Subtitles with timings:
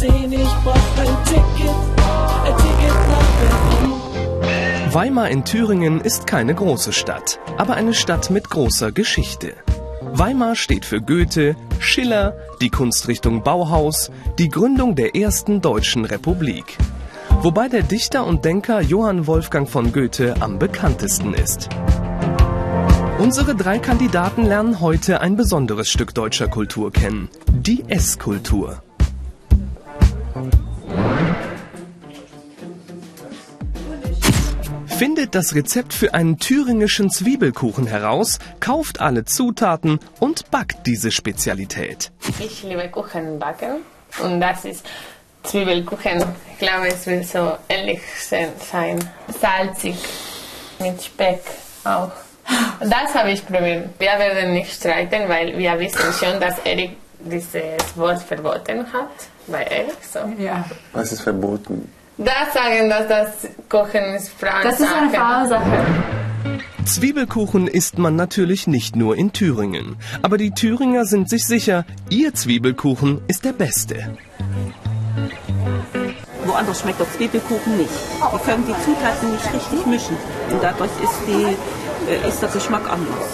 [0.00, 1.76] sehen, ich brauch ein Ticket,
[2.44, 4.94] ein Ticket nach Berlin.
[4.94, 9.54] Weimar in Thüringen ist keine große Stadt, aber eine Stadt mit großer Geschichte.
[10.12, 16.78] Weimar steht für Goethe, Schiller, die Kunstrichtung Bauhaus, die Gründung der ersten deutschen Republik.
[17.42, 21.68] Wobei der Dichter und Denker Johann Wolfgang von Goethe am bekanntesten ist.
[23.18, 28.82] Unsere drei Kandidaten lernen heute ein besonderes Stück deutscher Kultur kennen, die Esskultur.
[35.20, 42.10] Findet das Rezept für einen thüringischen Zwiebelkuchen heraus, kauft alle Zutaten und backt diese Spezialität.
[42.38, 43.82] Ich liebe Kuchen backen
[44.24, 44.86] und das ist
[45.42, 46.24] Zwiebelkuchen.
[46.54, 48.98] Ich glaube, es will so ähnlich sein.
[49.38, 49.96] Salzig,
[50.78, 51.42] mit Speck
[51.84, 52.12] auch.
[52.80, 53.90] Das habe ich probiert.
[53.98, 59.10] Wir werden nicht streiten, weil wir wissen schon, dass Erik dieses Wort verboten hat.
[59.48, 60.20] Bei Erik so.
[60.42, 60.64] Ja.
[60.94, 61.92] Was ist verboten?
[62.22, 64.62] Das sagen, dass das Kochen ist Frauensache.
[64.64, 65.86] Das ist eine Frauensache.
[66.84, 69.96] Zwiebelkuchen isst man natürlich nicht nur in Thüringen.
[70.20, 74.14] Aber die Thüringer sind sich sicher, ihr Zwiebelkuchen ist der beste.
[76.44, 77.90] Woanders schmeckt der Zwiebelkuchen nicht.
[77.90, 80.16] Die können die Zutaten nicht richtig mischen.
[80.50, 83.28] Und dadurch ist, die, äh, ist der Geschmack anders.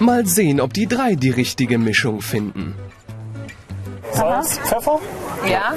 [0.00, 2.74] Mal sehen, ob die drei die richtige Mischung finden.
[4.12, 4.98] Salz, Pfeffer,
[5.46, 5.74] Ja.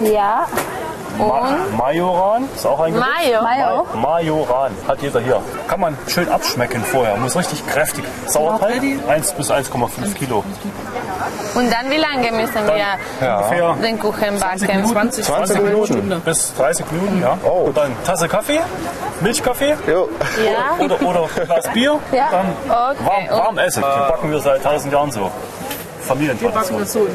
[0.00, 0.46] Ja.
[1.18, 3.06] Ma Majoran, ist auch ein Gewürz.
[3.18, 3.42] Mayo.
[3.42, 3.86] Mayo.
[3.94, 5.40] Majoran, hat jeder hier.
[5.68, 8.04] Kann man schön abschmecken vorher, muss richtig kräftig.
[8.26, 10.44] Sauerteig, 1 bis 1,5 Kilo.
[11.54, 14.86] Und dann wie lange müssen wir Ungefähr den Kuchen backen?
[14.86, 16.20] 20, 20 Minuten.
[16.24, 17.38] bis 30 Minuten, ja.
[17.44, 17.66] Oh.
[17.66, 18.60] Und dann Tasse Kaffee,
[19.20, 20.08] Milchkaffee Jo.
[20.44, 20.84] Ja.
[20.84, 22.28] oder, oder ein Glas Bier, Ja.
[22.30, 23.28] dann Okay.
[23.30, 23.82] warm, warm Essig.
[23.82, 25.30] Den backen wir seit 1000 Jahren so.
[26.06, 27.06] Familientradition.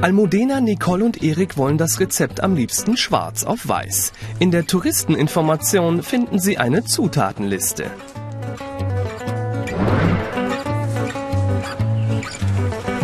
[0.00, 4.12] Almudena, Nicole und Erik wollen das Rezept am liebsten schwarz auf weiß.
[4.40, 7.90] In der Touristeninformation finden Sie eine Zutatenliste.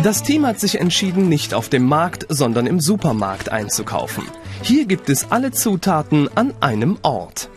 [0.03, 4.23] Das Team hat sich entschieden, nicht auf dem Markt, sondern im Supermarkt einzukaufen.
[4.61, 7.49] Hier gibt es alle Zutaten an einem Ort.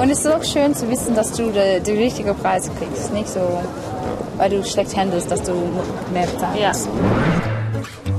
[0.00, 3.12] Und es ist auch schön zu wissen, dass du die, die richtige Preise kriegst.
[3.12, 3.40] Nicht so,
[4.36, 5.52] weil du schlecht handelst, dass du
[6.12, 6.86] mehr bezahlst.
[6.86, 6.92] Ja.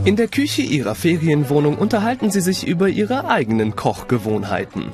[0.06, 4.91] In der Küche ihrer Ferienwohnung unterhalten sie sich über ihre eigenen Kochgewohnheiten.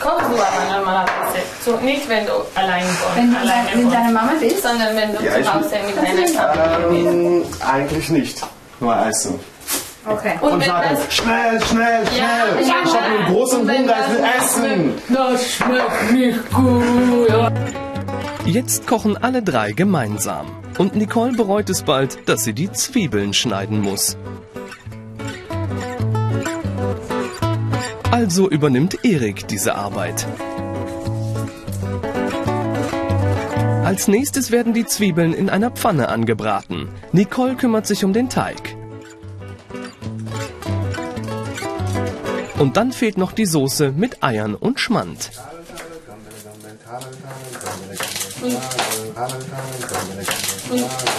[0.00, 1.38] Kochst du aber normalerweise?
[1.64, 4.62] So, nicht wenn du allein wohnst, Wenn du alleine dein- wenn wohnst, deine Mama bist?
[4.62, 7.12] sondern wenn du Ja, zu Hause mit deiner Familie bist.
[7.14, 8.42] Ähm, eigentlich nicht.
[8.80, 9.38] Nur essen.
[10.04, 10.36] Okay.
[10.40, 12.18] Und Und das schnell, schnell, schnell.
[12.18, 14.94] Ja, ich ja, habe einen großen Hunger, ich will essen.
[15.08, 17.52] Das schmeckt nicht gut.
[18.44, 20.46] Jetzt kochen alle drei gemeinsam.
[20.78, 24.16] Und Nicole bereut es bald, dass sie die Zwiebeln schneiden muss.
[28.10, 30.26] Also übernimmt Erik diese Arbeit.
[33.84, 36.88] Als nächstes werden die Zwiebeln in einer Pfanne angebraten.
[37.12, 38.76] Nicole kümmert sich um den Teig.
[42.62, 45.32] Und dann fehlt noch die Soße mit Eiern und Schmand.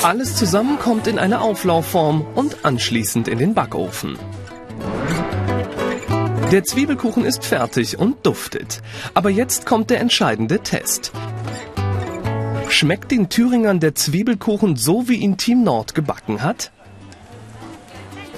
[0.01, 4.17] Alles zusammen kommt in eine Auflaufform und anschließend in den Backofen.
[6.53, 8.81] Der Zwiebelkuchen ist fertig und duftet.
[9.13, 11.11] Aber jetzt kommt der entscheidende Test.
[12.69, 16.71] Schmeckt den Thüringern der Zwiebelkuchen so, wie ihn Team Nord gebacken hat?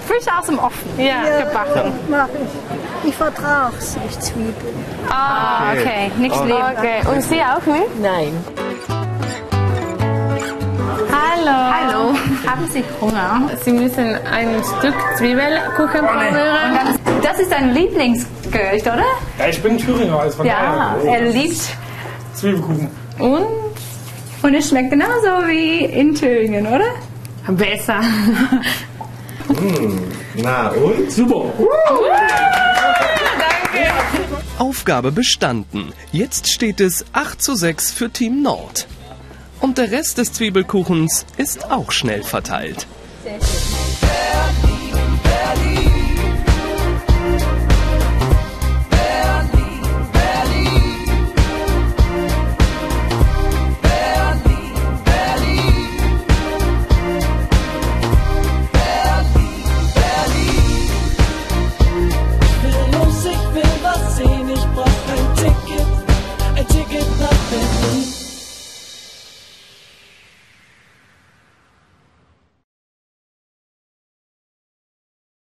[0.06, 0.88] Frisch aus dem Ofen.
[0.98, 1.92] Ja, gebacken.
[2.08, 3.08] Mach ich.
[3.10, 4.54] Ich vertrag's nicht Zwiebeln.
[5.10, 6.10] Ah, okay.
[6.18, 6.56] Nicht schlimm.
[6.76, 8.00] Okay, und Sie auch nicht?
[8.00, 8.32] Nein.
[11.12, 11.52] Hallo.
[11.72, 12.14] Hallo.
[12.46, 13.42] Haben Sie Hunger?
[13.64, 16.98] Sie müssen ein Stück Zwiebelkuchen probieren.
[17.22, 19.04] Das ist dein Lieblingsgericht, oder?
[19.38, 21.20] Ja, ich bin Thüringer, also von Ja, daher.
[21.20, 21.60] er liebt.
[22.34, 22.88] Zwiebelkuchen.
[23.18, 23.46] Und
[24.42, 26.84] Und es schmeckt genauso wie in Thüringen, oder?
[27.48, 28.00] besser.
[30.34, 31.10] Na und?
[31.10, 31.52] Super.
[34.58, 35.92] Aufgabe bestanden.
[36.12, 38.86] Jetzt steht es 8 zu 6 für Team Nord.
[39.60, 42.86] Und der Rest des Zwiebelkuchens ist auch schnell verteilt.